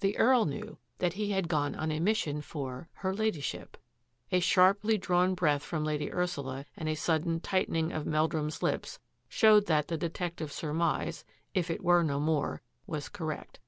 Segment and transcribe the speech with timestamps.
[0.00, 3.78] The Earl knew that he had gone on a mission for— her Ladyship.";
[4.30, 9.64] A sharply drawn breath from Lady Ursula and a sudden tightening of Meldrum's lips showed
[9.64, 11.24] that the detective's surmise—
[11.54, 13.58] if it were no more— was correct.